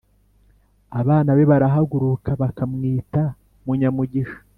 [0.99, 3.21] Abana be barahaguruka bakamwita
[3.65, 4.37] munyamugisha